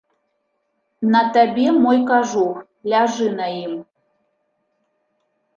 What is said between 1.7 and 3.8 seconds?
мой кажух, ляжы на ім.